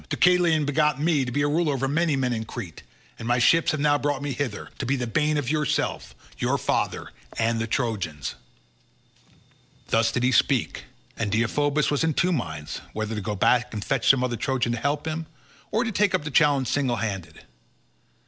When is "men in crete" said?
2.15-2.81